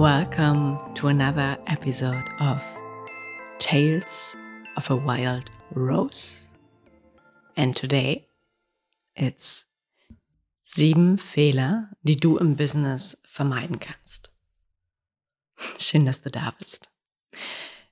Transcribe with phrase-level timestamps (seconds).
[0.00, 2.62] Welcome to another episode of
[3.58, 4.34] Tales
[4.78, 6.54] of a Wild Rose.
[7.54, 8.26] And today
[9.14, 9.66] it's
[10.64, 14.32] sieben Fehler, die du im Business vermeiden kannst.
[15.78, 16.88] Schön, dass du da bist.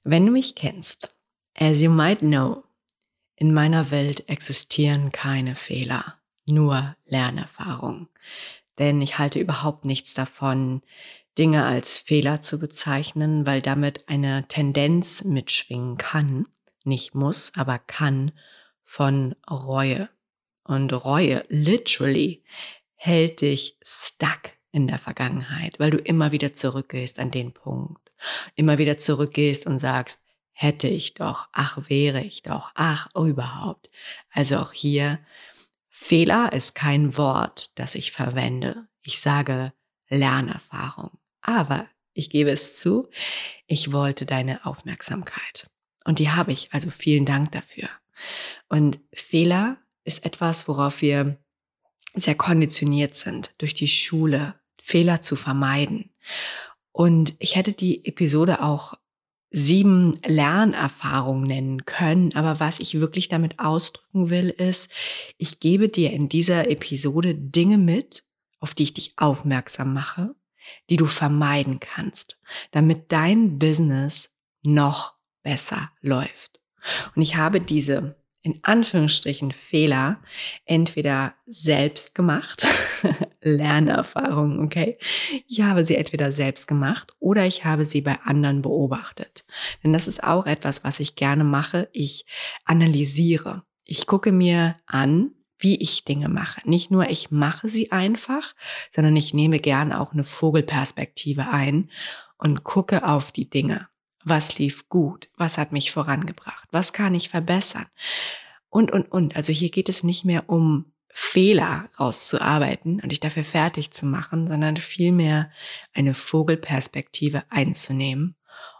[0.02, 1.14] Wenn du mich kennst,
[1.54, 2.64] as you might know,
[3.36, 6.14] in meiner Welt existieren keine Fehler,
[6.46, 8.08] nur Lernerfahrung.
[8.78, 10.80] Denn ich halte überhaupt nichts davon,
[11.38, 16.48] Dinge als Fehler zu bezeichnen, weil damit eine Tendenz mitschwingen kann,
[16.84, 18.32] nicht muss, aber kann,
[18.82, 20.08] von Reue.
[20.64, 22.44] Und Reue, literally,
[22.94, 28.12] hält dich stuck in der Vergangenheit, weil du immer wieder zurückgehst an den Punkt,
[28.56, 33.90] immer wieder zurückgehst und sagst, hätte ich doch, ach wäre ich doch, ach überhaupt.
[34.30, 35.20] Also auch hier,
[35.88, 38.88] Fehler ist kein Wort, das ich verwende.
[39.02, 39.72] Ich sage
[40.08, 41.18] Lernerfahrung.
[41.48, 43.08] Aber ich gebe es zu,
[43.66, 45.66] ich wollte deine Aufmerksamkeit.
[46.04, 47.88] Und die habe ich, also vielen Dank dafür.
[48.68, 51.38] Und Fehler ist etwas, worauf wir
[52.12, 56.10] sehr konditioniert sind durch die Schule, Fehler zu vermeiden.
[56.92, 58.92] Und ich hätte die Episode auch
[59.50, 64.90] sieben Lernerfahrungen nennen können, aber was ich wirklich damit ausdrücken will, ist,
[65.38, 68.24] ich gebe dir in dieser Episode Dinge mit,
[68.60, 70.34] auf die ich dich aufmerksam mache,
[70.90, 72.38] die du vermeiden kannst,
[72.70, 76.60] damit dein Business noch besser läuft.
[77.14, 80.22] Und ich habe diese in Anführungsstrichen Fehler
[80.64, 82.66] entweder selbst gemacht,
[83.42, 84.96] Lernerfahrung, okay?
[85.46, 89.44] Ich habe sie entweder selbst gemacht oder ich habe sie bei anderen beobachtet.
[89.82, 91.88] Denn das ist auch etwas, was ich gerne mache.
[91.92, 92.26] Ich
[92.64, 93.64] analysiere.
[93.84, 96.60] Ich gucke mir an, wie ich Dinge mache.
[96.68, 98.54] Nicht nur ich mache sie einfach,
[98.90, 101.90] sondern ich nehme gern auch eine Vogelperspektive ein
[102.36, 103.88] und gucke auf die Dinge.
[104.24, 105.28] Was lief gut?
[105.36, 106.68] Was hat mich vorangebracht?
[106.70, 107.86] Was kann ich verbessern?
[108.68, 109.36] Und, und, und.
[109.36, 114.46] Also hier geht es nicht mehr um Fehler rauszuarbeiten und dich dafür fertig zu machen,
[114.46, 115.50] sondern vielmehr
[115.94, 118.36] eine Vogelperspektive einzunehmen,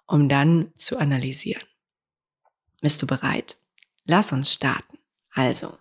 [0.06, 1.64] um dann zu analysieren.
[2.80, 3.58] Bist du bereit?
[4.04, 4.97] Lass uns starten.
[5.38, 5.78] Also,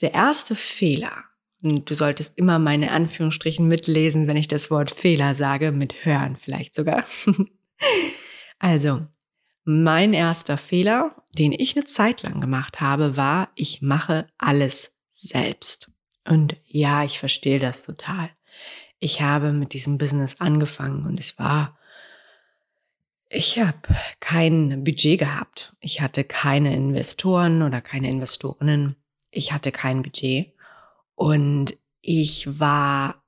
[0.00, 1.22] der erste Fehler,
[1.62, 6.34] und du solltest immer meine Anführungsstrichen mitlesen, wenn ich das Wort Fehler sage, mit hören
[6.34, 7.04] vielleicht sogar.
[8.58, 9.06] also,
[9.62, 15.92] mein erster Fehler, den ich eine Zeit lang gemacht habe, war, ich mache alles selbst.
[16.26, 18.30] Und ja, ich verstehe das total.
[18.98, 21.77] Ich habe mit diesem Business angefangen und es war
[23.28, 23.78] ich habe
[24.20, 25.74] kein Budget gehabt.
[25.80, 28.96] Ich hatte keine Investoren oder keine Investorinnen.
[29.30, 30.54] Ich hatte kein Budget.
[31.14, 33.22] Und ich war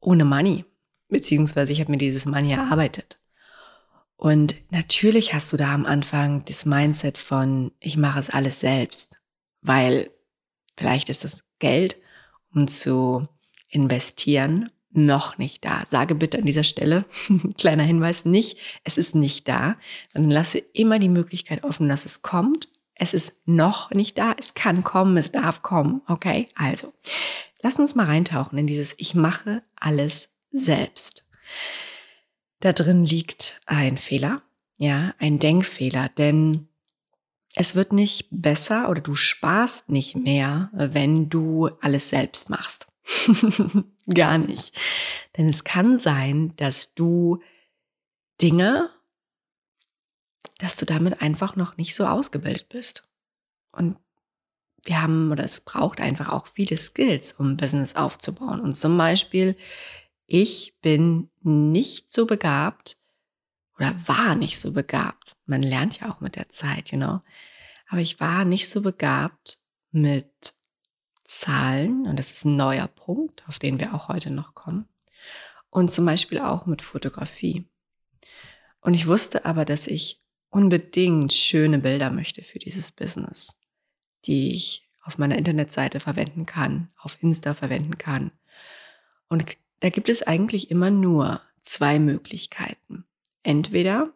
[0.00, 0.64] ohne Money.
[1.08, 3.18] Beziehungsweise ich habe mir dieses Money erarbeitet.
[4.16, 9.18] Und natürlich hast du da am Anfang das Mindset von, ich mache es alles selbst.
[9.60, 10.10] Weil
[10.76, 11.96] vielleicht ist das Geld,
[12.54, 13.28] um zu
[13.68, 15.82] investieren noch nicht da.
[15.86, 17.04] Sage bitte an dieser Stelle,
[17.58, 19.76] kleiner Hinweis, nicht, es ist nicht da,
[20.12, 22.68] sondern lasse immer die Möglichkeit offen, dass es kommt.
[22.94, 26.48] Es ist noch nicht da, es kann kommen, es darf kommen, okay?
[26.54, 26.92] Also,
[27.62, 31.28] lass uns mal reintauchen in dieses Ich mache alles selbst.
[32.60, 34.42] Da drin liegt ein Fehler,
[34.76, 36.68] ja, ein Denkfehler, denn
[37.56, 42.86] es wird nicht besser oder du sparst nicht mehr, wenn du alles selbst machst.
[44.12, 44.78] Gar nicht.
[45.36, 47.40] Denn es kann sein, dass du
[48.40, 48.90] Dinge,
[50.58, 53.08] dass du damit einfach noch nicht so ausgebildet bist.
[53.72, 53.96] Und
[54.82, 58.60] wir haben, oder es braucht einfach auch viele Skills, um Business aufzubauen.
[58.60, 59.56] Und zum Beispiel,
[60.26, 62.98] ich bin nicht so begabt
[63.76, 65.36] oder war nicht so begabt.
[65.46, 67.20] Man lernt ja auch mit der Zeit, you know.
[67.88, 69.58] Aber ich war nicht so begabt
[69.90, 70.54] mit
[71.24, 74.88] Zahlen, und das ist ein neuer Punkt, auf den wir auch heute noch kommen,
[75.70, 77.66] und zum Beispiel auch mit Fotografie.
[78.80, 83.58] Und ich wusste aber, dass ich unbedingt schöne Bilder möchte für dieses Business,
[84.26, 88.30] die ich auf meiner Internetseite verwenden kann, auf Insta verwenden kann.
[89.28, 89.44] Und
[89.80, 93.04] da gibt es eigentlich immer nur zwei Möglichkeiten.
[93.42, 94.12] Entweder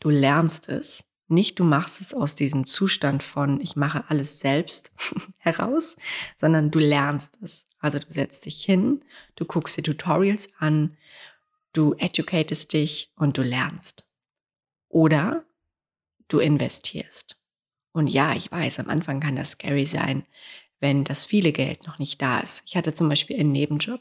[0.00, 4.92] du lernst es nicht du machst es aus diesem Zustand von ich mache alles selbst
[5.38, 5.96] heraus,
[6.36, 7.66] sondern du lernst es.
[7.78, 9.04] Also du setzt dich hin,
[9.36, 10.96] du guckst dir Tutorials an,
[11.72, 14.08] du educatest dich und du lernst.
[14.88, 15.44] Oder
[16.28, 17.40] du investierst.
[17.92, 20.24] Und ja, ich weiß, am Anfang kann das scary sein,
[20.78, 22.62] wenn das viele Geld noch nicht da ist.
[22.66, 24.00] Ich hatte zum Beispiel einen Nebenjob,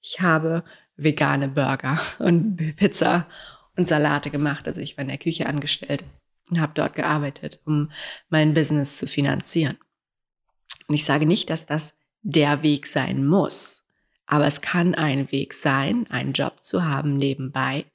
[0.00, 0.64] Ich habe
[0.96, 3.26] vegane Burger und Pizza
[3.76, 4.66] und Salate gemacht.
[4.66, 6.04] Also ich war in der Küche angestellt
[6.50, 7.90] und habe dort gearbeitet, um
[8.28, 9.78] mein Business zu finanzieren.
[10.86, 13.84] Und ich sage nicht, dass das der Weg sein muss,
[14.26, 17.86] aber es kann ein Weg sein, einen Job zu haben nebenbei,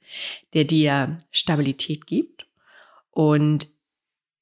[0.52, 2.48] der dir Stabilität gibt.
[3.10, 3.68] Und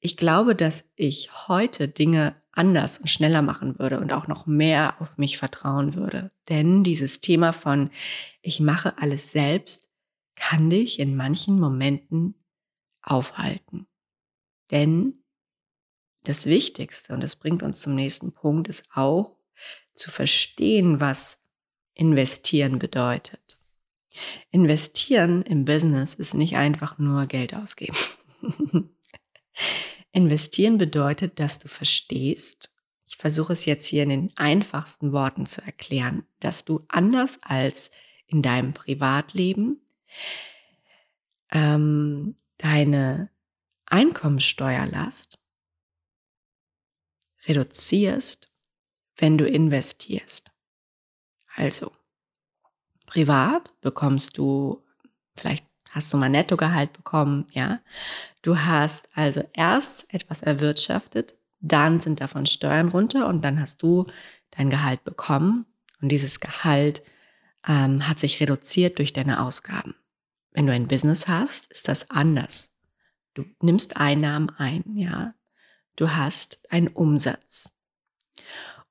[0.01, 4.97] ich glaube, dass ich heute Dinge anders und schneller machen würde und auch noch mehr
[5.01, 6.31] auf mich vertrauen würde.
[6.49, 7.91] Denn dieses Thema von
[8.41, 9.89] ich mache alles selbst
[10.35, 12.35] kann dich in manchen Momenten
[13.03, 13.87] aufhalten.
[14.73, 15.23] Denn
[16.25, 19.37] das Wichtigste, und das bringt uns zum nächsten Punkt, ist auch
[19.93, 21.39] zu verstehen, was
[21.95, 23.59] investieren bedeutet.
[24.51, 27.97] Investieren im Business ist nicht einfach nur Geld ausgeben.
[30.13, 32.75] investieren bedeutet, dass du verstehst,
[33.07, 37.91] ich versuche es jetzt hier in den einfachsten Worten zu erklären, dass du anders als
[38.27, 39.81] in deinem Privatleben
[41.51, 43.32] ähm, deine
[43.93, 45.39] Einkommensteuerlast
[47.47, 48.51] reduzierst,
[49.19, 50.51] wenn du investierst.
[51.57, 51.93] Also,
[53.05, 54.83] privat bekommst du,
[55.37, 57.81] vielleicht hast du mal Nettogehalt bekommen, ja.
[58.41, 64.07] Du hast also erst etwas erwirtschaftet, dann sind davon Steuern runter und dann hast du
[64.53, 65.67] dein Gehalt bekommen
[66.01, 67.03] und dieses Gehalt
[67.69, 69.95] ähm, hat sich reduziert durch deine Ausgaben.
[70.53, 72.72] Wenn du ein Business hast, ist das anders.
[73.35, 75.35] Du nimmst Einnahmen ein, ja.
[75.97, 77.73] Du hast einen Umsatz.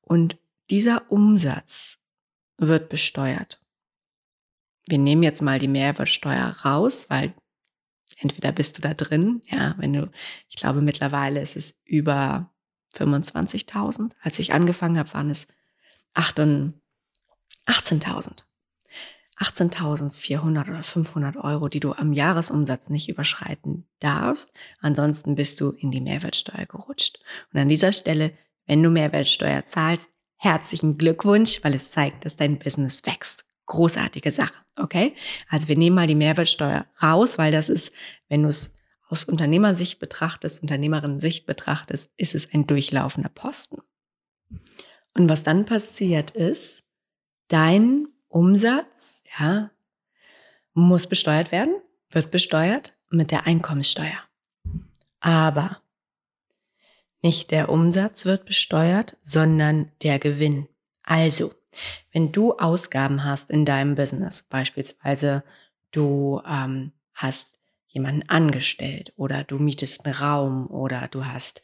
[0.01, 0.37] Und
[0.69, 1.99] dieser Umsatz
[2.57, 3.61] wird besteuert.
[4.87, 7.33] Wir nehmen jetzt mal die Mehrwertsteuer raus, weil
[8.17, 10.11] entweder bist du da drin, ja, wenn du,
[10.49, 12.51] ich glaube mittlerweile ist es über
[12.95, 14.11] 25.000.
[14.21, 15.47] Als ich angefangen habe, waren es
[16.15, 18.43] 18.000.
[19.37, 24.51] 18.400 oder 500 Euro, die du am Jahresumsatz nicht überschreiten darfst.
[24.79, 27.19] Ansonsten bist du in die Mehrwertsteuer gerutscht.
[27.51, 28.33] Und an dieser Stelle,
[28.67, 33.45] wenn du Mehrwertsteuer zahlst, herzlichen Glückwunsch, weil es zeigt, dass dein Business wächst.
[33.65, 35.15] Großartige Sache, okay?
[35.49, 37.93] Also wir nehmen mal die Mehrwertsteuer raus, weil das ist,
[38.27, 38.75] wenn du es
[39.07, 43.81] aus Unternehmersicht betrachtest, Unternehmerinnen-Sicht betrachtest, ist es ein durchlaufender Posten.
[45.13, 46.83] Und was dann passiert ist,
[47.49, 49.71] dein Umsatz, ja,
[50.73, 51.75] muss besteuert werden,
[52.09, 54.19] wird besteuert mit der Einkommenssteuer.
[55.19, 55.81] Aber
[57.21, 60.67] nicht der Umsatz wird besteuert, sondern der Gewinn.
[61.03, 61.53] Also,
[62.11, 65.43] wenn du Ausgaben hast in deinem Business, beispielsweise
[65.91, 67.57] du ähm, hast
[67.87, 71.61] jemanden angestellt oder du mietest einen Raum oder du hast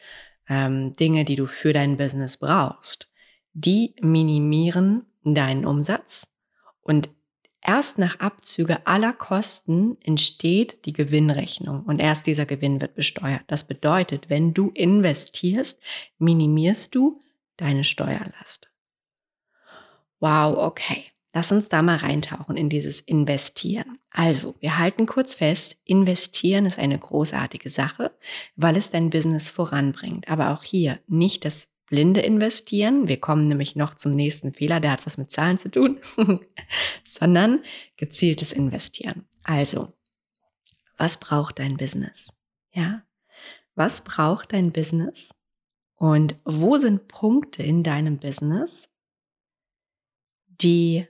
[0.49, 3.09] ähm, Dinge, die du für dein Business brauchst,
[3.53, 6.27] die minimieren deinen Umsatz
[6.87, 7.09] und
[7.61, 13.43] erst nach Abzüge aller Kosten entsteht die Gewinnrechnung und erst dieser Gewinn wird besteuert.
[13.47, 15.79] Das bedeutet, wenn du investierst,
[16.17, 17.19] minimierst du
[17.57, 18.71] deine Steuerlast.
[20.19, 21.03] Wow, okay.
[21.33, 23.99] Lass uns da mal reintauchen in dieses Investieren.
[24.09, 28.11] Also, wir halten kurz fest, investieren ist eine großartige Sache,
[28.55, 30.27] weil es dein Business voranbringt.
[30.29, 33.07] Aber auch hier nicht das blinde investieren.
[33.07, 35.99] Wir kommen nämlich noch zum nächsten Fehler, der hat was mit Zahlen zu tun,
[37.03, 37.63] sondern
[37.95, 39.27] gezieltes Investieren.
[39.43, 39.93] Also,
[40.97, 42.29] was braucht dein Business?
[42.71, 43.03] Ja,
[43.75, 45.33] was braucht dein Business?
[45.95, 48.89] Und wo sind Punkte in deinem Business,
[50.47, 51.07] die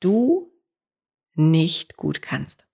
[0.00, 0.50] du
[1.34, 2.66] nicht gut kannst?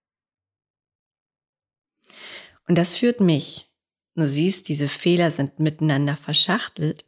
[2.69, 3.71] Und das führt mich
[4.15, 7.05] du siehst, diese Fehler sind miteinander verschachtelt,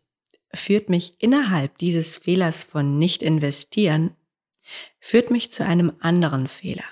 [0.53, 4.15] führt mich innerhalb dieses Fehlers von nicht investieren,
[4.99, 6.85] führt mich zu einem anderen Fehler.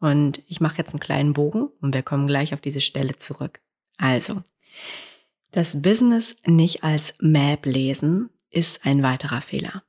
[0.00, 3.60] Und ich mache jetzt einen kleinen Bogen und wir kommen gleich auf diese Stelle zurück.
[3.98, 4.42] Also,
[5.52, 9.84] das Business nicht als Map lesen ist ein weiterer Fehler.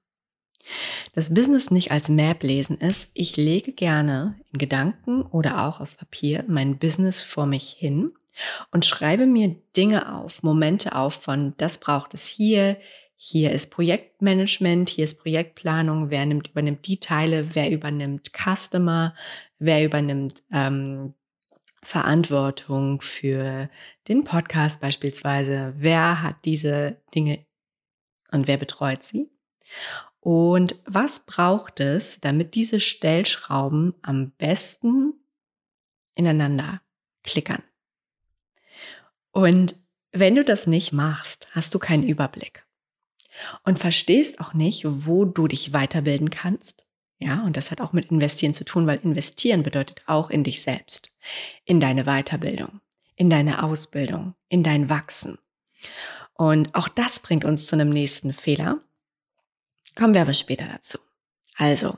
[1.13, 5.97] Das Business nicht als Map lesen ist, ich lege gerne in Gedanken oder auch auf
[5.97, 8.13] Papier mein Business vor mich hin
[8.71, 12.77] und schreibe mir Dinge auf, Momente auf von, das braucht es hier,
[13.15, 19.15] hier ist Projektmanagement, hier ist Projektplanung, wer nimmt, übernimmt die Teile, wer übernimmt Customer,
[19.59, 21.13] wer übernimmt ähm,
[21.83, 23.69] Verantwortung für
[24.07, 27.45] den Podcast beispielsweise, wer hat diese Dinge
[28.31, 29.29] und wer betreut sie.
[30.19, 35.13] Und was braucht es, damit diese Stellschrauben am besten
[36.15, 36.81] ineinander
[37.23, 37.63] klickern?
[39.33, 39.75] Und
[40.11, 42.65] wenn du das nicht machst, hast du keinen Überblick
[43.65, 46.85] und verstehst auch nicht, wo du dich weiterbilden kannst.
[47.17, 50.61] Ja, und das hat auch mit investieren zu tun, weil investieren bedeutet auch in dich
[50.61, 51.13] selbst,
[51.65, 52.79] in deine Weiterbildung,
[53.15, 55.39] in deine Ausbildung, in dein Wachsen.
[56.35, 58.81] Und auch das bringt uns zu einem nächsten Fehler.
[59.95, 60.99] Kommen wir aber später dazu.
[61.55, 61.97] Also,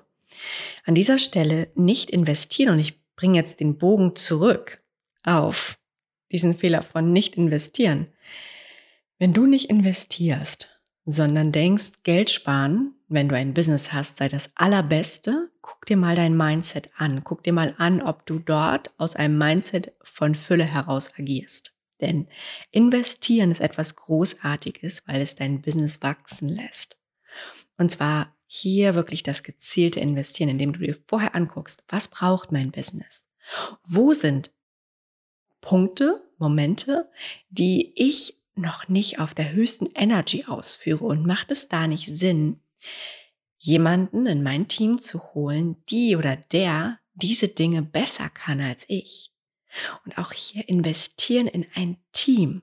[0.85, 4.77] an dieser Stelle nicht investieren und ich bringe jetzt den Bogen zurück
[5.23, 5.77] auf
[6.31, 8.07] diesen Fehler von nicht investieren.
[9.17, 14.51] Wenn du nicht investierst, sondern denkst, Geld sparen, wenn du ein Business hast, sei das
[14.55, 17.23] allerbeste, guck dir mal dein Mindset an.
[17.23, 21.73] Guck dir mal an, ob du dort aus einem Mindset von Fülle heraus agierst.
[22.01, 22.27] Denn
[22.71, 26.97] investieren ist etwas Großartiges, weil es dein Business wachsen lässt.
[27.77, 32.71] Und zwar hier wirklich das gezielte Investieren, indem du dir vorher anguckst, was braucht mein
[32.71, 33.27] Business?
[33.83, 34.51] Wo sind
[35.65, 37.09] Punkte, Momente,
[37.49, 42.61] die ich noch nicht auf der höchsten Energy ausführe und macht es da nicht Sinn,
[43.57, 49.31] jemanden in mein Team zu holen, die oder der diese Dinge besser kann als ich?
[50.05, 52.61] Und auch hier investieren in ein Team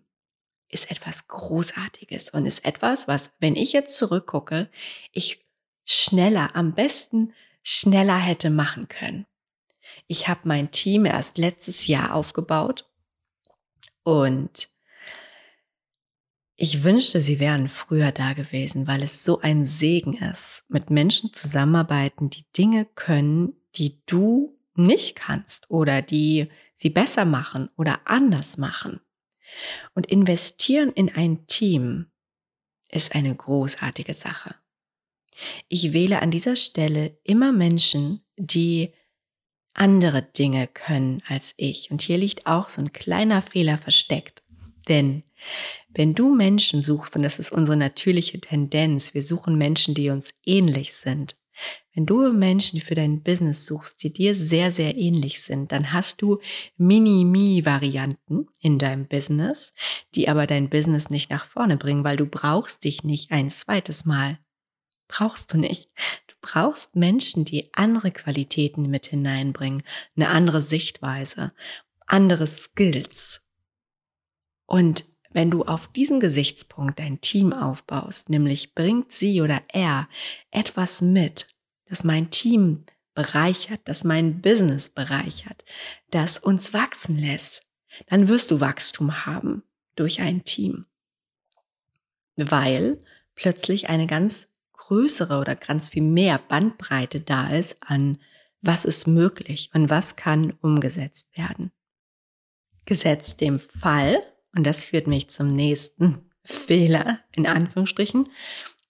[0.68, 4.71] ist etwas Großartiges und ist etwas, was, wenn ich jetzt zurückgucke,
[5.11, 5.44] ich
[5.85, 9.26] schneller, am besten schneller hätte machen können.
[10.06, 12.88] Ich habe mein Team erst letztes Jahr aufgebaut
[14.04, 14.68] und
[16.56, 21.32] ich wünschte, sie wären früher da gewesen, weil es so ein Segen ist, mit Menschen
[21.32, 28.59] zusammenarbeiten, die Dinge können, die du nicht kannst oder die sie besser machen oder anders
[28.59, 29.00] machen.
[29.94, 32.11] Und investieren in ein Team
[32.90, 34.54] ist eine großartige Sache.
[35.68, 38.92] Ich wähle an dieser Stelle immer Menschen, die
[39.75, 41.91] andere Dinge können als ich.
[41.91, 44.43] Und hier liegt auch so ein kleiner Fehler versteckt.
[44.88, 45.23] Denn
[45.91, 50.31] wenn du Menschen suchst, und das ist unsere natürliche Tendenz, wir suchen Menschen, die uns
[50.45, 51.37] ähnlich sind,
[51.95, 56.23] wenn du Menschen für dein Business suchst, die dir sehr, sehr ähnlich sind, dann hast
[56.23, 56.41] du
[56.79, 59.75] Mini-Mi-Varianten in deinem Business,
[60.14, 64.07] die aber dein Business nicht nach vorne bringen, weil du brauchst dich nicht ein zweites
[64.07, 64.38] Mal.
[65.09, 65.91] Brauchst du nicht.
[66.42, 69.82] Brauchst Menschen, die andere Qualitäten mit hineinbringen,
[70.16, 71.52] eine andere Sichtweise,
[72.06, 73.42] andere Skills.
[74.66, 80.08] Und wenn du auf diesen Gesichtspunkt dein Team aufbaust, nämlich bringt sie oder er
[80.50, 81.46] etwas mit,
[81.87, 82.84] das mein Team
[83.14, 85.64] bereichert, das mein Business bereichert,
[86.11, 87.62] das uns wachsen lässt,
[88.08, 89.62] dann wirst du Wachstum haben
[89.96, 90.87] durch ein Team.
[92.37, 93.00] Weil
[93.34, 94.51] plötzlich eine ganz
[94.83, 98.19] größere oder ganz viel mehr Bandbreite da ist an
[98.62, 101.73] was ist möglich und was kann umgesetzt werden.
[102.85, 104.21] Gesetzt dem Fall,
[104.55, 108.29] und das führt mich zum nächsten Fehler, in Anführungsstrichen.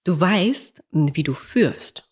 [0.05, 2.11] Du weißt, wie du führst.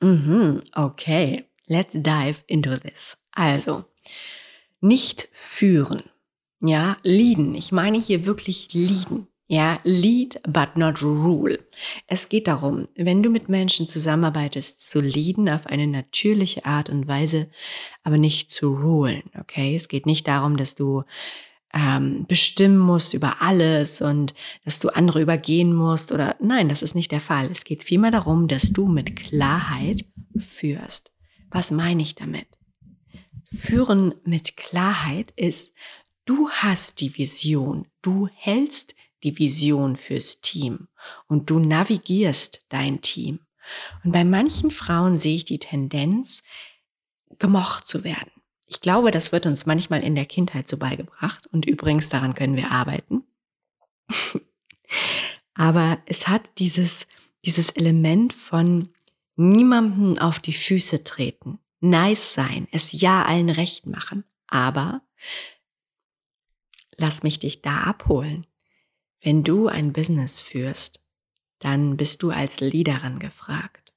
[0.00, 3.18] Mhm, okay, let's dive into this.
[3.32, 3.84] Also,
[4.80, 6.02] nicht führen.
[6.60, 7.54] Ja, leaden.
[7.54, 9.28] Ich meine hier wirklich leaden.
[9.48, 11.60] Ja, lead but not rule.
[12.08, 17.06] Es geht darum, wenn du mit Menschen zusammenarbeitest, zu leaden auf eine natürliche Art und
[17.06, 17.48] Weise,
[18.02, 19.22] aber nicht zu rulen.
[19.38, 21.04] Okay, es geht nicht darum, dass du
[21.72, 24.34] ähm, bestimmen musst über alles und
[24.64, 27.48] dass du andere übergehen musst oder nein, das ist nicht der Fall.
[27.48, 31.12] Es geht vielmehr darum, dass du mit Klarheit führst.
[31.50, 32.48] Was meine ich damit?
[33.54, 35.72] Führen mit Klarheit ist,
[36.24, 40.88] du hast die Vision, du hältst die Vision fürs Team
[41.26, 43.40] und du navigierst dein Team.
[44.04, 46.42] Und bei manchen Frauen sehe ich die Tendenz,
[47.38, 48.30] gemocht zu werden.
[48.66, 52.56] Ich glaube, das wird uns manchmal in der Kindheit so beigebracht und übrigens daran können
[52.56, 53.24] wir arbeiten.
[55.54, 57.06] Aber es hat dieses,
[57.44, 58.90] dieses Element von
[59.36, 64.24] niemandem auf die Füße treten, nice sein, es ja allen recht machen.
[64.48, 65.02] Aber
[66.96, 68.46] lass mich dich da abholen.
[69.26, 71.04] Wenn du ein Business führst,
[71.58, 73.92] dann bist du als Leaderin gefragt.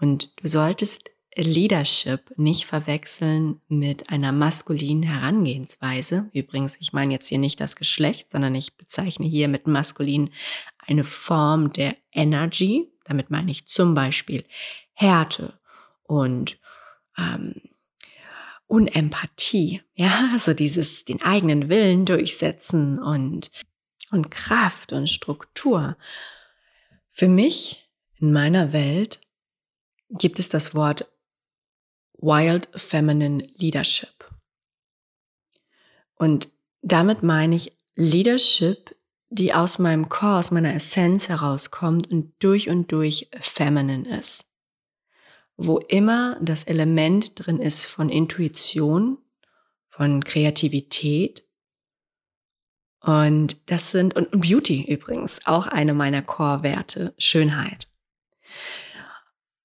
[0.00, 6.28] Und du solltest Leadership nicht verwechseln mit einer maskulinen Herangehensweise.
[6.32, 10.30] Übrigens, ich meine jetzt hier nicht das Geschlecht, sondern ich bezeichne hier mit maskulin
[10.78, 12.90] eine Form der Energy.
[13.04, 14.44] Damit meine ich zum Beispiel
[14.92, 15.56] Härte
[16.02, 16.58] und
[17.16, 17.60] ähm,
[18.66, 19.82] Unempathie.
[19.94, 23.52] Ja, also dieses den eigenen Willen durchsetzen und,
[24.10, 25.96] und Kraft und Struktur.
[27.10, 29.20] Für mich in meiner Welt
[30.10, 31.06] gibt es das Wort
[32.14, 34.30] Wild Feminine Leadership.
[36.14, 36.48] Und
[36.82, 38.96] damit meine ich Leadership,
[39.30, 44.46] die aus meinem Core, aus meiner Essenz herauskommt und durch und durch feminine ist.
[45.58, 49.18] wo immer das Element drin ist von Intuition,
[49.88, 51.44] von Kreativität.
[53.00, 57.88] Und das sind, und Beauty übrigens, auch eine meiner Core-Werte, Schönheit.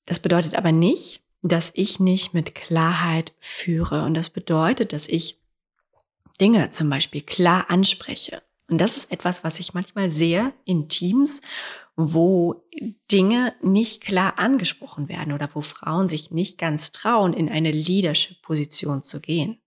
[0.06, 4.04] Das bedeutet aber nicht, dass ich nicht mit Klarheit führe.
[4.04, 5.40] Und das bedeutet, dass ich
[6.40, 8.42] Dinge zum Beispiel klar anspreche.
[8.70, 11.42] Und das ist etwas, was ich manchmal sehe in Teams,
[11.96, 12.66] wo
[13.12, 19.04] Dinge nicht klar angesprochen werden oder wo Frauen sich nicht ganz trauen, in eine Leadership-Position
[19.04, 19.62] zu gehen.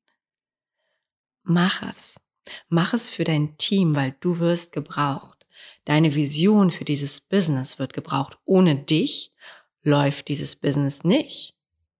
[1.44, 2.16] Mach es.
[2.68, 5.46] Mach es für dein Team, weil du wirst gebraucht.
[5.84, 8.38] Deine Vision für dieses Business wird gebraucht.
[8.44, 9.32] Ohne dich
[9.82, 11.54] läuft dieses Business nicht.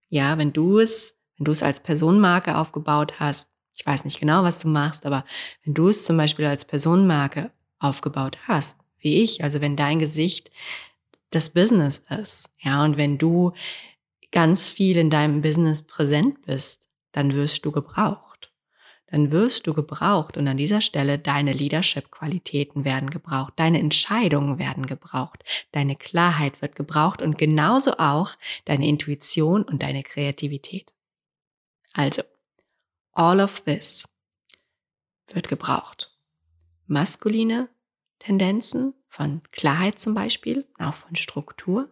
[0.09, 4.43] Ja, wenn du es, wenn du es als Personenmarke aufgebaut hast, ich weiß nicht genau,
[4.43, 5.23] was du machst, aber
[5.63, 10.51] wenn du es zum Beispiel als Personenmarke aufgebaut hast, wie ich, also wenn dein Gesicht
[11.29, 13.53] das Business ist, ja, und wenn du
[14.31, 18.51] ganz viel in deinem Business präsent bist, dann wirst du gebraucht.
[19.09, 24.85] Dann wirst du gebraucht und an dieser Stelle deine Leadership-Qualitäten werden gebraucht, deine Entscheidungen werden
[24.85, 28.35] gebraucht, deine Klarheit wird gebraucht und genauso auch
[28.65, 30.93] deine Intuition und deine Kreativität.
[31.93, 32.21] Also,
[33.13, 34.07] all of this
[35.27, 36.17] wird gebraucht.
[36.85, 37.69] Maskuline
[38.19, 41.89] Tendenzen von Klarheit zum Beispiel, auch von Struktur,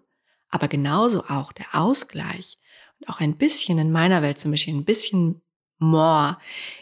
[0.50, 2.58] aber genauso auch der Ausgleich
[3.00, 5.42] und auch ein bisschen in meiner Welt zum Beispiel ein bisschen
[5.78, 6.38] more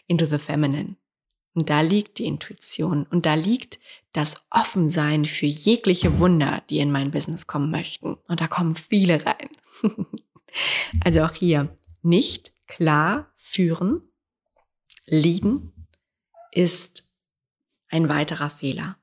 [0.07, 0.95] into the feminine.
[1.53, 3.79] Und da liegt die Intuition und da liegt
[4.11, 8.15] das Offensein für jegliche Wunder, die in mein Business kommen möchten.
[8.27, 9.49] Und da kommen viele rein.
[11.03, 14.01] also auch hier nicht klar führen,
[15.05, 15.73] liegen
[16.51, 17.11] ist
[17.89, 18.97] ein weiterer Fehler.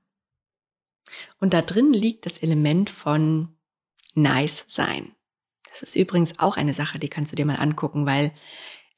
[1.38, 3.48] Und da drin liegt das Element von
[4.14, 5.12] nice sein.
[5.70, 8.32] Das ist übrigens auch eine Sache, die kannst du dir mal angucken, weil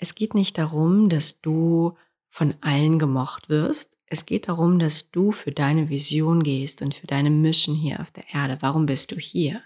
[0.02, 1.96] es geht nicht darum, dass du
[2.28, 3.98] von allen gemocht wirst.
[4.06, 8.10] Es geht darum, dass du für deine Vision gehst und für deine Mission hier auf
[8.10, 8.58] der Erde.
[8.60, 9.62] Warum bist du hier?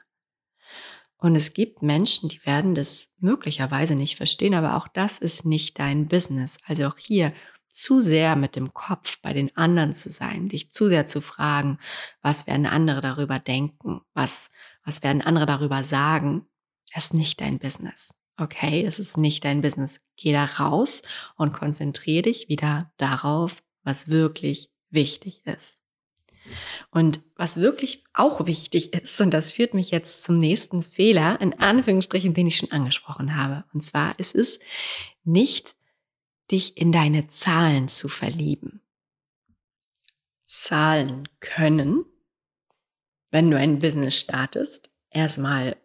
[1.17, 5.79] Und es gibt Menschen, die werden das möglicherweise nicht verstehen, aber auch das ist nicht
[5.79, 6.59] dein Business.
[6.67, 7.33] Also auch hier
[7.71, 11.79] zu sehr mit dem Kopf bei den anderen zu sein, dich zu sehr zu fragen,
[12.21, 14.51] was werden andere darüber denken, was,
[14.85, 16.47] was werden andere darüber sagen,
[16.95, 18.16] das ist nicht dein Business.
[18.39, 20.01] Okay, das ist nicht dein Business.
[20.17, 21.03] Geh da raus
[21.37, 25.81] und konzentriere dich wieder darauf, was wirklich wichtig ist.
[26.91, 31.59] Und was wirklich auch wichtig ist, und das führt mich jetzt zum nächsten Fehler, in
[31.59, 33.65] Anführungsstrichen, den ich schon angesprochen habe.
[33.73, 34.61] Und zwar ist es
[35.25, 35.77] nicht
[36.51, 38.81] dich in deine Zahlen zu verlieben.
[40.45, 42.05] Zahlen können,
[43.31, 45.77] wenn du ein Business startest, erstmal,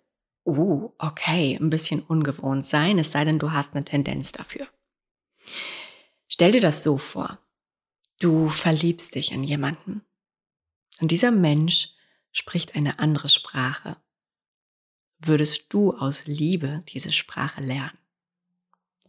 [0.45, 4.67] uh, okay, ein bisschen ungewohnt sein, es sei denn, du hast eine Tendenz dafür.
[6.27, 7.39] Stell dir das so vor.
[8.19, 10.01] Du verliebst dich in jemanden.
[10.99, 11.89] Und dieser Mensch
[12.31, 13.97] spricht eine andere Sprache.
[15.17, 17.97] Würdest du aus Liebe diese Sprache lernen?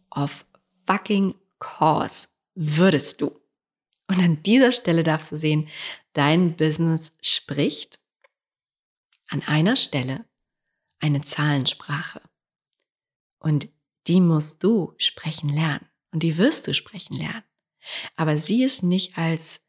[0.09, 0.45] Of
[0.85, 3.39] fucking course würdest du.
[4.07, 5.69] Und an dieser Stelle darfst du sehen,
[6.13, 7.99] dein Business spricht
[9.27, 10.25] an einer Stelle
[11.03, 12.21] eine Zahlensprache.
[13.39, 13.67] Und
[14.07, 15.85] die musst du sprechen lernen.
[16.11, 17.43] Und die wirst du sprechen lernen.
[18.15, 19.67] Aber sieh es nicht als,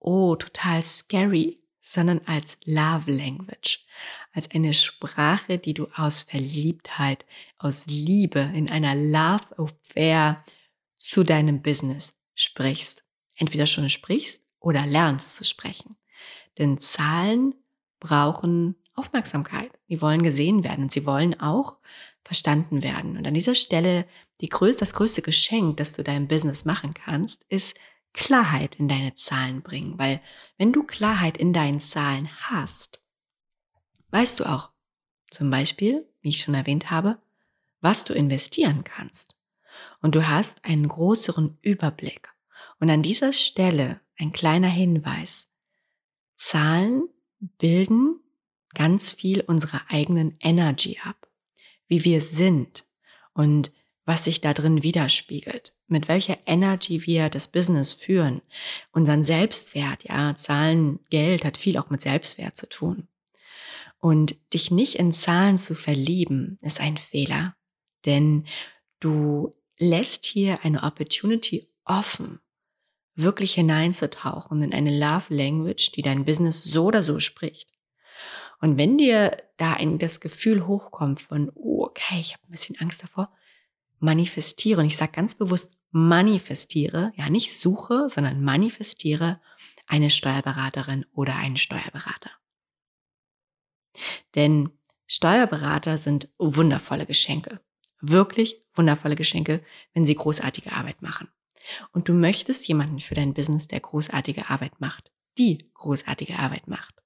[0.00, 3.86] oh, total scary, sondern als Love Language,
[4.32, 7.24] als eine Sprache, die du aus Verliebtheit,
[7.58, 10.44] aus Liebe in einer Love Affair
[10.96, 13.04] zu deinem Business sprichst.
[13.36, 15.96] Entweder schon sprichst oder lernst zu sprechen.
[16.58, 17.54] Denn Zahlen
[18.00, 19.70] brauchen Aufmerksamkeit.
[19.88, 21.78] Die wollen gesehen werden und sie wollen auch
[22.24, 23.16] verstanden werden.
[23.16, 24.06] Und an dieser Stelle
[24.40, 27.76] die größte, das größte Geschenk, das du deinem Business machen kannst, ist
[28.12, 29.98] Klarheit in deine Zahlen bringen.
[29.98, 30.20] Weil
[30.58, 33.02] wenn du Klarheit in deinen Zahlen hast,
[34.10, 34.70] weißt du auch
[35.30, 37.18] zum Beispiel, wie ich schon erwähnt habe,
[37.80, 39.36] was du investieren kannst
[40.00, 42.30] und du hast einen größeren Überblick.
[42.80, 45.48] Und an dieser Stelle ein kleiner Hinweis.
[46.36, 48.20] Zahlen bilden
[48.74, 51.28] ganz viel unserer eigenen Energy ab,
[51.88, 52.86] wie wir sind
[53.34, 53.72] und
[54.04, 58.42] was sich da drin widerspiegelt, mit welcher Energy wir das Business führen,
[58.90, 63.08] unseren Selbstwert, ja, Zahlen, Geld hat viel auch mit Selbstwert zu tun.
[63.98, 67.54] Und dich nicht in Zahlen zu verlieben, ist ein Fehler,
[68.04, 68.46] denn
[68.98, 72.40] du lässt hier eine Opportunity offen,
[73.14, 77.71] wirklich hineinzutauchen in eine Love Language, die dein Business so oder so spricht.
[78.62, 82.78] Und wenn dir da ein, das Gefühl hochkommt von, oh, okay, ich habe ein bisschen
[82.78, 83.32] Angst davor,
[83.98, 84.80] manifestiere.
[84.80, 89.40] Und ich sage ganz bewusst, manifestiere, ja nicht suche, sondern manifestiere
[89.88, 92.30] eine Steuerberaterin oder einen Steuerberater.
[94.36, 94.70] Denn
[95.08, 97.60] Steuerberater sind wundervolle Geschenke.
[98.00, 101.28] Wirklich wundervolle Geschenke, wenn sie großartige Arbeit machen.
[101.92, 107.01] Und du möchtest jemanden für dein Business, der großartige Arbeit macht, die großartige Arbeit macht.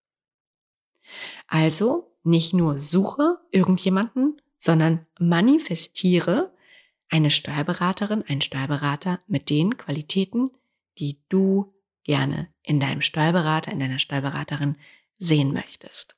[1.47, 6.53] Also nicht nur suche irgendjemanden, sondern manifestiere
[7.09, 10.51] eine Steuerberaterin, einen Steuerberater mit den Qualitäten,
[10.99, 11.73] die du
[12.05, 14.77] gerne in deinem Steuerberater, in deiner Steuerberaterin
[15.19, 16.17] sehen möchtest.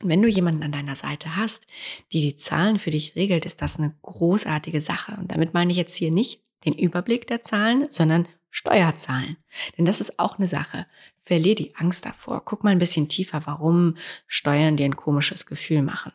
[0.00, 1.66] Und wenn du jemanden an deiner Seite hast,
[2.12, 5.16] die die Zahlen für dich regelt, ist das eine großartige Sache.
[5.18, 9.36] Und damit meine ich jetzt hier nicht den Überblick der Zahlen, sondern Steuerzahlen.
[9.76, 10.86] Denn das ist auch eine Sache.
[11.20, 12.44] Verlier die Angst davor.
[12.44, 13.96] Guck mal ein bisschen tiefer, warum
[14.28, 16.12] Steuern dir ein komisches Gefühl machen.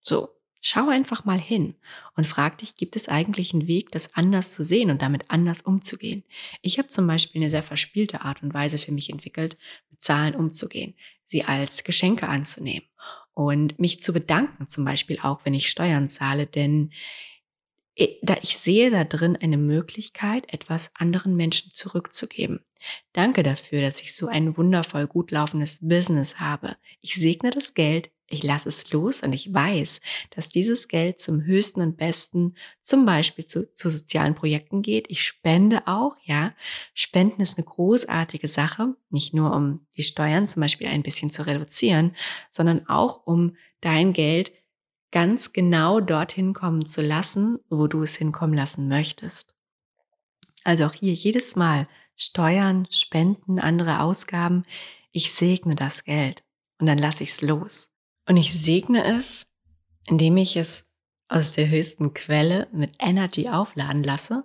[0.00, 0.28] So,
[0.60, 1.76] schau einfach mal hin
[2.16, 5.62] und frag dich, gibt es eigentlich einen Weg, das anders zu sehen und damit anders
[5.62, 6.24] umzugehen?
[6.62, 9.56] Ich habe zum Beispiel eine sehr verspielte Art und Weise für mich entwickelt,
[9.88, 12.88] mit Zahlen umzugehen, sie als Geschenke anzunehmen
[13.34, 16.90] und mich zu bedanken, zum Beispiel auch, wenn ich Steuern zahle, denn
[18.22, 22.60] da ich sehe da drin eine Möglichkeit, etwas anderen Menschen zurückzugeben.
[23.12, 26.76] Danke dafür, dass ich so ein wundervoll gut laufendes Business habe.
[27.00, 31.42] Ich segne das Geld, ich lasse es los und ich weiß, dass dieses Geld zum
[31.44, 35.10] höchsten und besten, zum Beispiel zu, zu sozialen Projekten geht.
[35.10, 36.54] Ich spende auch, ja.
[36.92, 41.46] Spenden ist eine großartige Sache, nicht nur um die Steuern zum Beispiel ein bisschen zu
[41.46, 42.14] reduzieren,
[42.50, 44.52] sondern auch um dein Geld
[45.10, 49.54] ganz genau dorthin kommen zu lassen, wo du es hinkommen lassen möchtest.
[50.64, 54.64] Also auch hier jedes Mal Steuern, Spenden, andere Ausgaben.
[55.12, 56.42] Ich segne das Geld
[56.78, 57.90] und dann lasse ich es los.
[58.26, 59.46] Und ich segne es,
[60.06, 60.86] indem ich es
[61.28, 64.44] aus der höchsten Quelle mit Energy aufladen lasse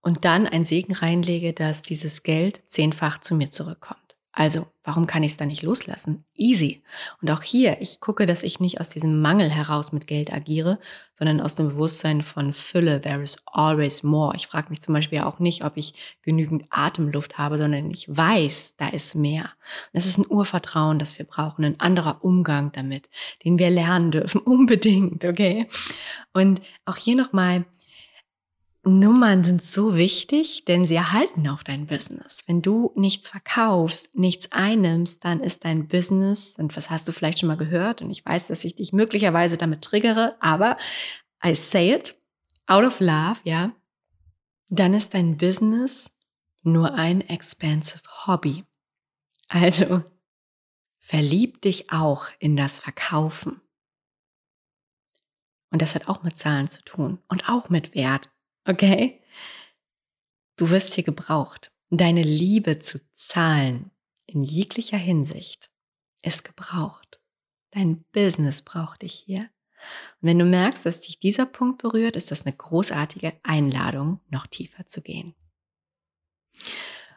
[0.00, 4.05] und dann ein Segen reinlege, dass dieses Geld zehnfach zu mir zurückkommt.
[4.38, 6.26] Also, warum kann ich es dann nicht loslassen?
[6.34, 6.82] Easy.
[7.22, 10.78] Und auch hier, ich gucke, dass ich nicht aus diesem Mangel heraus mit Geld agiere,
[11.14, 13.00] sondern aus dem Bewusstsein von Fülle.
[13.00, 14.36] There is always more.
[14.36, 18.76] Ich frage mich zum Beispiel auch nicht, ob ich genügend Atemluft habe, sondern ich weiß,
[18.76, 19.44] da ist mehr.
[19.44, 23.08] Und das ist ein Urvertrauen, das wir brauchen, ein anderer Umgang damit,
[23.42, 25.66] den wir lernen dürfen, unbedingt, okay?
[26.34, 27.64] Und auch hier nochmal,
[28.88, 32.44] Nummern sind so wichtig, denn sie erhalten auch dein Business.
[32.46, 37.40] Wenn du nichts verkaufst, nichts einnimmst, dann ist dein Business, und was hast du vielleicht
[37.40, 40.76] schon mal gehört, und ich weiß, dass ich dich möglicherweise damit triggere, aber
[41.44, 42.14] I say it
[42.66, 43.72] out of love, ja,
[44.68, 46.12] dann ist dein Business
[46.62, 48.64] nur ein expensive Hobby.
[49.48, 50.04] Also
[50.98, 53.60] verlieb dich auch in das Verkaufen.
[55.70, 58.30] Und das hat auch mit Zahlen zu tun und auch mit Wert.
[58.66, 59.22] Okay?
[60.56, 61.72] Du wirst hier gebraucht.
[61.90, 63.90] Deine Liebe zu Zahlen
[64.26, 65.70] in jeglicher Hinsicht
[66.22, 67.20] ist gebraucht.
[67.70, 69.50] Dein Business braucht dich hier.
[70.20, 74.46] Und wenn du merkst, dass dich dieser Punkt berührt, ist das eine großartige Einladung, noch
[74.46, 75.34] tiefer zu gehen.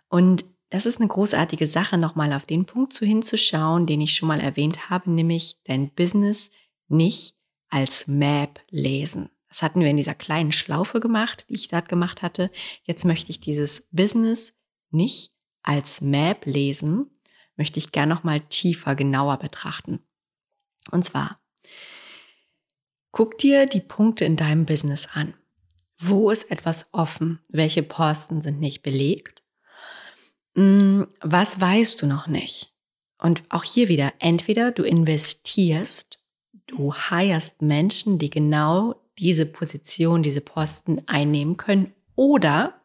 [0.10, 4.28] Und das ist eine großartige Sache, nochmal auf den Punkt zu hinzuschauen, den ich schon
[4.28, 6.52] mal erwähnt habe, nämlich dein Business
[6.88, 7.36] nicht
[7.70, 9.30] als Map lesen.
[9.50, 12.52] Das hatten wir in dieser kleinen Schlaufe gemacht, die ich dort gemacht hatte.
[12.84, 14.54] Jetzt möchte ich dieses Business
[14.92, 15.34] nicht
[15.64, 17.12] als Map lesen,
[17.58, 20.00] möchte ich gern noch mal tiefer, genauer betrachten.
[20.92, 21.42] Und zwar,
[23.12, 25.34] guck dir die Punkte in deinem Business an.
[25.98, 27.40] Wo ist etwas offen?
[27.50, 29.44] Welche Posten sind nicht belegt?
[30.56, 32.74] Hm, was weißt du noch nicht?
[33.18, 36.24] Und auch hier wieder, entweder du investierst,
[36.68, 42.82] du heierst Menschen, die genau diese Position, diese Posten einnehmen können oder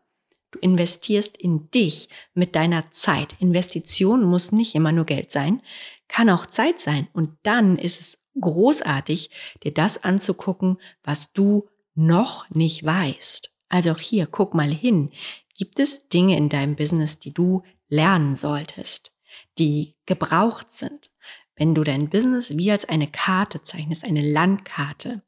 [0.51, 3.35] du investierst in dich mit deiner Zeit.
[3.41, 5.63] Investition muss nicht immer nur Geld sein,
[6.09, 7.09] kann auch Zeit sein.
[7.13, 9.31] Und dann ist es großartig,
[9.63, 13.53] dir das anzugucken, was du noch nicht weißt.
[13.69, 15.11] Also auch hier, guck mal hin.
[15.57, 19.17] Gibt es Dinge in deinem Business, die du lernen solltest,
[19.59, 21.11] die gebraucht sind?
[21.57, 25.23] Wenn du dein Business wie als eine Karte zeichnest, eine Landkarte,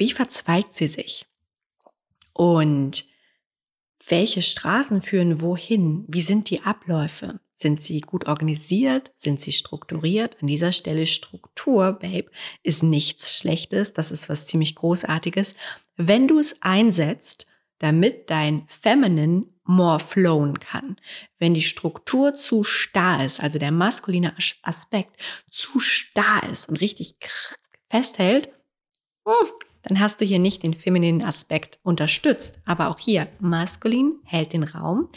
[0.00, 1.26] wie verzweigt sie sich?
[2.32, 3.04] Und
[4.08, 6.06] welche Straßen führen wohin?
[6.08, 7.38] Wie sind die Abläufe?
[7.52, 9.12] Sind sie gut organisiert?
[9.18, 10.38] Sind sie strukturiert?
[10.40, 12.30] An dieser Stelle Struktur, Babe,
[12.62, 13.92] ist nichts Schlechtes.
[13.92, 15.54] Das ist was ziemlich Großartiges.
[15.96, 17.46] Wenn du es einsetzt,
[17.78, 20.96] damit dein Feminine more flowen kann.
[21.38, 27.16] Wenn die Struktur zu starr ist, also der maskuline Aspekt zu starr ist und richtig
[27.90, 28.48] festhält,
[29.26, 29.48] hm,
[29.82, 32.60] dann hast du hier nicht den femininen Aspekt unterstützt.
[32.64, 35.08] Aber auch hier, maskulin hält den Raum,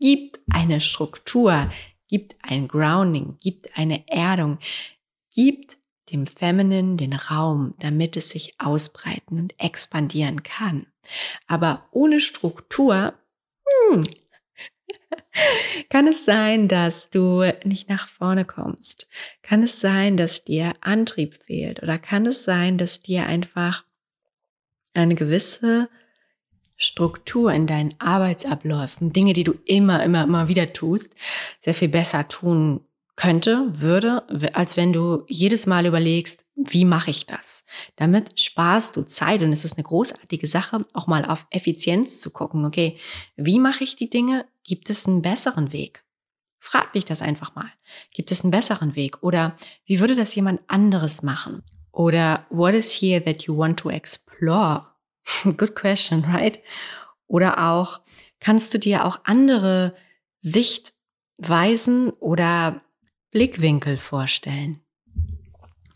[0.00, 1.70] gibt eine Struktur,
[2.08, 4.58] gibt ein Grounding, gibt eine Erdung,
[5.34, 5.78] gibt
[6.10, 10.86] dem Feminine den Raum, damit es sich ausbreiten und expandieren kann.
[11.46, 13.14] Aber ohne Struktur
[13.90, 14.04] hm,
[15.90, 19.08] kann es sein, dass du nicht nach vorne kommst?
[19.42, 21.82] Kann es sein, dass dir Antrieb fehlt?
[21.82, 23.84] Oder kann es sein, dass dir einfach
[25.02, 25.88] eine gewisse
[26.76, 31.14] Struktur in deinen Arbeitsabläufen, Dinge, die du immer, immer, immer wieder tust,
[31.60, 32.80] sehr viel besser tun
[33.16, 37.64] könnte, würde, als wenn du jedes Mal überlegst, wie mache ich das?
[37.96, 42.30] Damit sparst du Zeit und es ist eine großartige Sache, auch mal auf Effizienz zu
[42.30, 42.66] gucken.
[42.66, 42.98] Okay,
[43.36, 44.44] wie mache ich die Dinge?
[44.64, 46.04] Gibt es einen besseren Weg?
[46.58, 47.70] Frag dich das einfach mal.
[48.12, 49.22] Gibt es einen besseren Weg?
[49.22, 49.56] Oder
[49.86, 51.62] wie würde das jemand anderes machen?
[51.92, 54.25] Oder what is here that you want to explore?
[55.44, 56.60] Good question, right?
[57.26, 58.00] Oder auch,
[58.40, 59.96] kannst du dir auch andere
[60.40, 62.82] Sichtweisen oder
[63.32, 64.80] Blickwinkel vorstellen?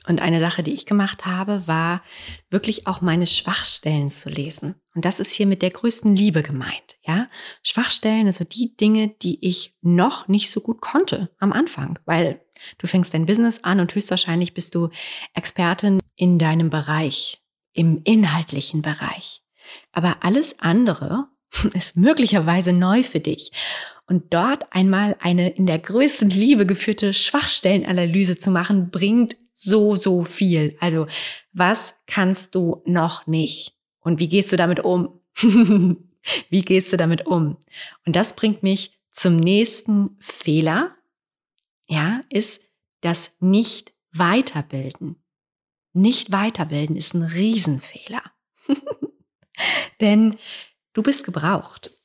[0.06, 2.02] Und eine Sache, die ich gemacht habe, war
[2.48, 4.74] wirklich auch meine Schwachstellen zu lesen.
[4.94, 7.28] Und das ist hier mit der größten Liebe gemeint, ja?
[7.62, 12.40] Schwachstellen, also die Dinge, die ich noch nicht so gut konnte am Anfang, weil
[12.78, 14.88] du fängst dein Business an und höchstwahrscheinlich bist du
[15.34, 17.40] Expertin in deinem Bereich
[17.72, 19.42] im inhaltlichen Bereich.
[19.92, 21.28] Aber alles andere
[21.74, 23.52] ist möglicherweise neu für dich.
[24.06, 30.24] Und dort einmal eine in der größten Liebe geführte Schwachstellenanalyse zu machen, bringt so, so
[30.24, 30.76] viel.
[30.80, 31.06] Also,
[31.52, 33.76] was kannst du noch nicht?
[34.00, 35.20] Und wie gehst du damit um?
[36.48, 37.56] wie gehst du damit um?
[38.04, 40.96] Und das bringt mich zum nächsten Fehler.
[41.88, 42.62] Ja, ist
[43.00, 45.19] das nicht weiterbilden.
[45.92, 48.22] Nicht weiterbilden ist ein Riesenfehler.
[50.00, 50.38] Denn
[50.92, 51.96] du bist gebraucht.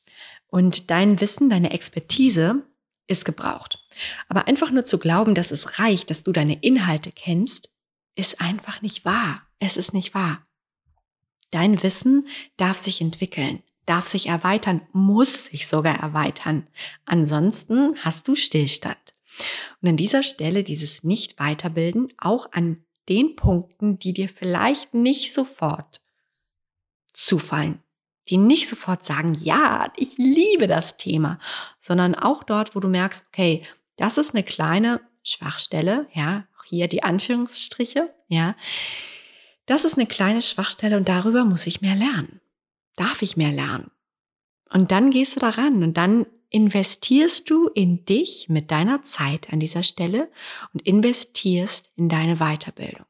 [0.47, 2.63] Und dein Wissen, deine Expertise
[3.07, 3.79] ist gebraucht.
[4.27, 7.69] Aber einfach nur zu glauben, dass es reicht, dass du deine Inhalte kennst,
[8.15, 9.43] ist einfach nicht wahr.
[9.59, 10.45] Es ist nicht wahr.
[11.51, 16.67] Dein Wissen darf sich entwickeln, darf sich erweitern, muss sich sogar erweitern.
[17.05, 19.13] Ansonsten hast du Stillstand.
[19.81, 26.01] Und an dieser Stelle dieses Nicht-Weiterbilden auch an den Punkten, die dir vielleicht nicht sofort
[27.13, 27.81] zufallen,
[28.29, 31.39] die nicht sofort sagen, ja, ich liebe das Thema,
[31.79, 33.63] sondern auch dort, wo du merkst, okay,
[33.97, 38.55] das ist eine kleine Schwachstelle, ja, auch hier die Anführungsstriche, ja.
[39.65, 42.39] Das ist eine kleine Schwachstelle und darüber muss ich mehr lernen.
[42.95, 43.89] Darf ich mehr lernen?
[44.69, 49.59] Und dann gehst du daran und dann investierst du in dich mit deiner Zeit an
[49.59, 50.29] dieser Stelle
[50.73, 53.05] und investierst in deine Weiterbildung.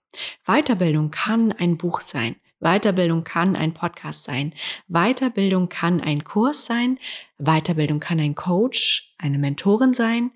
[0.46, 2.36] Weiterbildung kann ein Buch sein.
[2.60, 4.54] Weiterbildung kann ein Podcast sein.
[4.88, 7.00] Weiterbildung kann ein Kurs sein.
[7.38, 10.32] Weiterbildung kann ein Coach, eine Mentorin sein.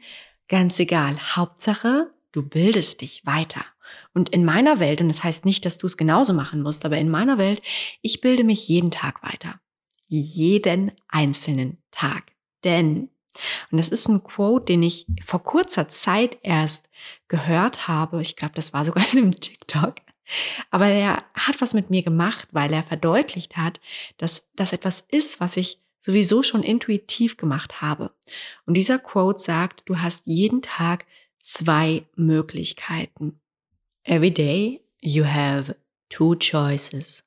[0.47, 1.17] Ganz egal.
[1.35, 3.65] Hauptsache, du bildest dich weiter.
[4.13, 6.97] Und in meiner Welt, und das heißt nicht, dass du es genauso machen musst, aber
[6.97, 7.61] in meiner Welt,
[8.01, 9.59] ich bilde mich jeden Tag weiter.
[10.07, 12.33] Jeden einzelnen Tag.
[12.63, 13.09] Denn,
[13.71, 16.89] und das ist ein Quote, den ich vor kurzer Zeit erst
[17.27, 19.95] gehört habe, ich glaube, das war sogar in einem TikTok,
[20.69, 23.79] aber er hat was mit mir gemacht, weil er verdeutlicht hat,
[24.17, 28.11] dass das etwas ist, was ich sowieso schon intuitiv gemacht habe.
[28.65, 31.05] Und dieser Quote sagt, du hast jeden Tag
[31.39, 33.39] zwei Möglichkeiten.
[34.03, 35.75] Every day you have
[36.09, 37.23] two choices.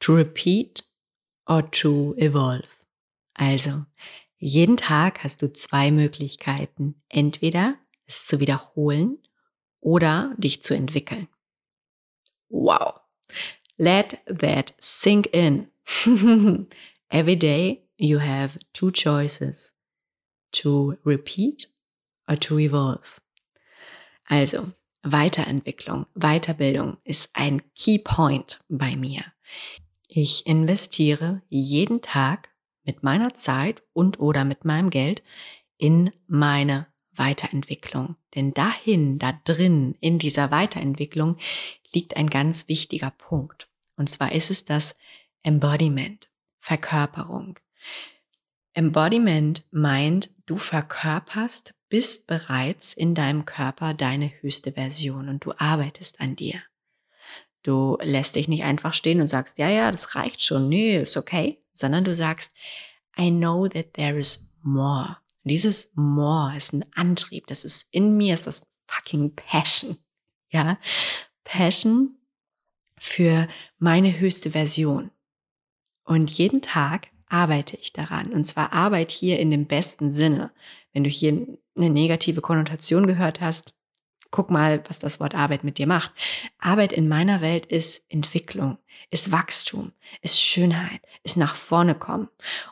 [0.00, 0.84] To repeat
[1.46, 2.81] or to evolve.
[3.34, 3.84] Also,
[4.38, 7.00] jeden Tag hast du zwei Möglichkeiten.
[7.08, 9.18] Entweder es zu wiederholen
[9.80, 11.28] oder dich zu entwickeln.
[12.48, 13.00] Wow.
[13.76, 15.68] Let that sink in.
[17.08, 19.72] Every day you have two choices.
[20.52, 21.68] To repeat
[22.28, 23.20] or to evolve.
[24.28, 29.24] Also, Weiterentwicklung, Weiterbildung ist ein Key Point bei mir.
[30.06, 32.50] Ich investiere jeden Tag
[32.84, 35.22] mit meiner Zeit und oder mit meinem Geld
[35.76, 38.16] in meine Weiterentwicklung.
[38.34, 41.36] Denn dahin, da drin, in dieser Weiterentwicklung
[41.92, 43.68] liegt ein ganz wichtiger Punkt.
[43.96, 44.96] Und zwar ist es das
[45.42, 47.58] Embodiment, Verkörperung.
[48.74, 56.20] Embodiment meint, du verkörperst, bist bereits in deinem Körper deine höchste Version und du arbeitest
[56.20, 56.62] an dir.
[57.62, 61.16] Du lässt dich nicht einfach stehen und sagst, ja, ja, das reicht schon, nö, ist
[61.16, 62.54] okay, sondern du sagst,
[63.18, 65.16] I know that there is more.
[65.44, 67.46] Und dieses more ist ein Antrieb.
[67.46, 69.96] Das ist in mir, ist das fucking Passion.
[70.50, 70.78] Ja,
[71.44, 72.16] Passion
[72.98, 75.10] für meine höchste Version.
[76.04, 78.32] Und jeden Tag arbeite ich daran.
[78.32, 80.52] Und zwar Arbeit hier in dem besten Sinne.
[80.92, 83.74] Wenn du hier eine negative Konnotation gehört hast,
[84.30, 86.12] guck mal, was das Wort Arbeit mit dir macht.
[86.58, 88.78] Arbeit in meiner Welt ist Entwicklung,
[89.12, 92.28] ist Wachstum, ist Schönheit, ist nach vorne kommen.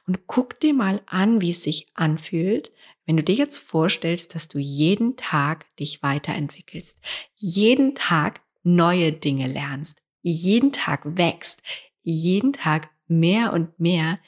[0.06, 2.72] Und guck dir mal an, wie es sich anfühlt,
[3.04, 6.98] wenn du dir jetzt vorstellst, dass du jeden Tag dich weiterentwickelst,
[7.36, 11.60] jeden Tag neue Dinge lernst, jeden Tag wächst,
[12.02, 14.18] jeden Tag mehr und mehr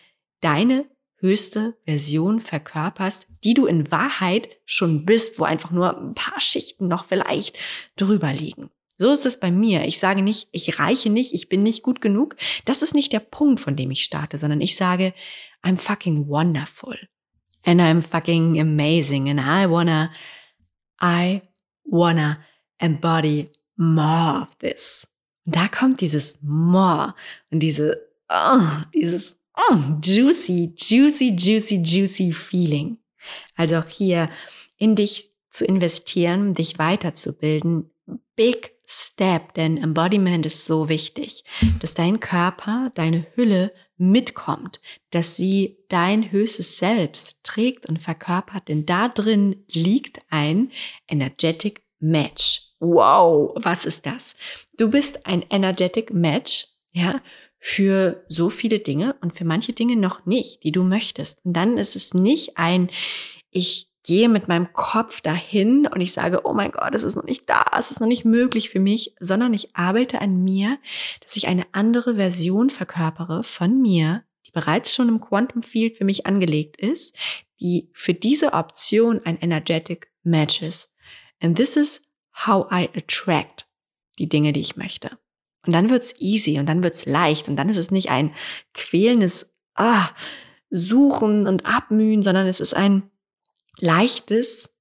[0.40, 0.84] deine
[1.16, 6.88] höchste Version verkörperst, die du in Wahrheit schon bist, wo einfach nur ein paar Schichten
[6.88, 7.58] noch vielleicht
[7.96, 8.70] drüber liegen.
[8.98, 9.84] So ist es bei mir.
[9.86, 12.36] Ich sage nicht, ich reiche nicht, ich bin nicht gut genug.
[12.64, 15.14] Das ist nicht der Punkt, von dem ich starte, sondern ich sage,
[15.62, 16.96] I'm fucking wonderful.
[17.64, 19.28] And I'm fucking amazing.
[19.28, 20.10] And I wanna,
[21.00, 21.42] I
[21.84, 22.44] wanna
[22.78, 25.06] embody more of this.
[25.44, 27.14] Und da kommt dieses more
[27.50, 28.60] und diese, oh,
[28.94, 32.98] dieses oh, juicy, juicy, juicy, juicy Feeling.
[33.54, 34.30] Also auch hier
[34.76, 37.90] in dich zu investieren, dich weiterzubilden.
[38.36, 41.44] Big Step, denn Embodiment ist so wichtig,
[41.80, 48.84] dass dein Körper, deine Hülle mitkommt, dass sie dein höchstes Selbst trägt und verkörpert, denn
[48.84, 50.72] da drin liegt ein
[51.08, 52.72] energetic Match.
[52.80, 54.34] Wow, was ist das?
[54.76, 57.22] Du bist ein energetic Match, ja,
[57.58, 61.46] für so viele Dinge und für manche Dinge noch nicht, die du möchtest.
[61.46, 62.90] Und dann ist es nicht ein,
[63.50, 67.24] ich gehe mit meinem Kopf dahin und ich sage, oh mein Gott, es ist noch
[67.24, 70.78] nicht da, es ist noch nicht möglich für mich, sondern ich arbeite an mir,
[71.20, 76.04] dass ich eine andere Version verkörpere von mir, die bereits schon im Quantum Field für
[76.04, 77.16] mich angelegt ist,
[77.60, 80.92] die für diese Option ein energetic match ist.
[81.40, 82.12] And this is
[82.46, 83.68] how I attract
[84.18, 85.18] die Dinge, die ich möchte.
[85.64, 88.34] Und dann wird's easy und dann wird's leicht und dann ist es nicht ein
[88.74, 90.08] quälendes ah,
[90.70, 93.11] Suchen und Abmühen, sondern es ist ein
[93.78, 94.74] leichtes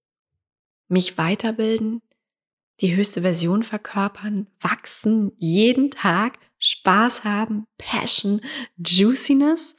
[0.88, 2.02] mich weiterbilden,
[2.82, 8.42] die höchste Version verkörpern, wachsen, jeden Tag Spaß haben, Passion,
[8.78, 9.76] Juiciness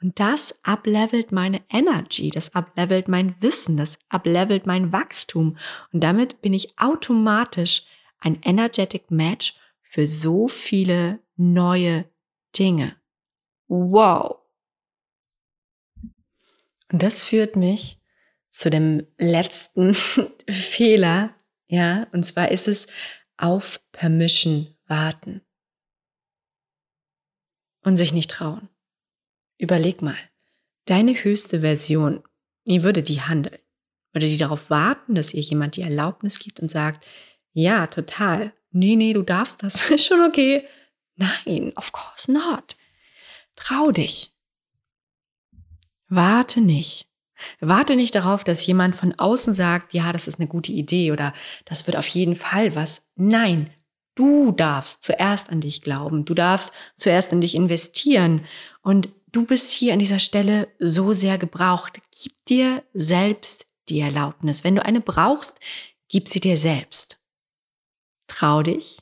[0.00, 5.56] und das uplevelt meine Energy, das uplevelt mein Wissen, das uplevelt mein Wachstum
[5.92, 7.84] und damit bin ich automatisch
[8.18, 12.04] ein energetic Match für so viele neue
[12.58, 12.96] Dinge.
[13.68, 14.38] Wow.
[16.90, 18.01] Und das führt mich
[18.52, 19.94] zu dem letzten
[20.48, 21.34] Fehler,
[21.66, 22.86] ja, und zwar ist es
[23.38, 25.40] auf Permission warten
[27.82, 28.68] und sich nicht trauen.
[29.58, 30.18] Überleg mal,
[30.84, 32.22] deine höchste Version,
[32.66, 33.58] wie würde die handeln?
[34.12, 37.06] Würde die darauf warten, dass ihr jemand die Erlaubnis gibt und sagt,
[37.54, 40.68] ja, total, nee, nee, du darfst das, ist schon okay.
[41.16, 42.76] Nein, of course not.
[43.56, 44.34] Trau dich.
[46.08, 47.08] Warte nicht.
[47.60, 51.32] Warte nicht darauf, dass jemand von außen sagt, ja, das ist eine gute Idee oder
[51.64, 53.10] das wird auf jeden Fall was.
[53.16, 53.70] Nein,
[54.14, 56.24] du darfst zuerst an dich glauben.
[56.24, 58.44] Du darfst zuerst in dich investieren.
[58.82, 62.00] Und du bist hier an dieser Stelle so sehr gebraucht.
[62.22, 64.64] Gib dir selbst die Erlaubnis.
[64.64, 65.58] Wenn du eine brauchst,
[66.08, 67.22] gib sie dir selbst.
[68.26, 68.98] Trau dich,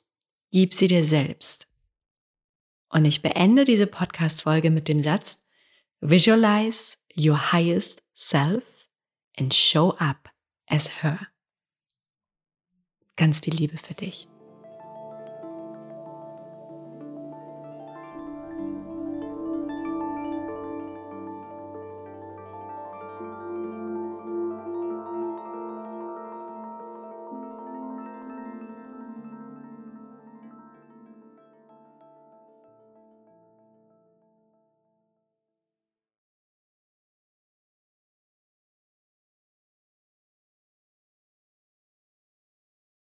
[0.51, 1.67] gib sie dir selbst.
[2.89, 5.41] Und ich beende diese Podcast-Folge mit dem Satz,
[6.01, 8.87] Visualize your highest self
[9.39, 10.29] and show up
[10.69, 11.29] as her.
[13.17, 14.29] Ganz viel Liebe für dich.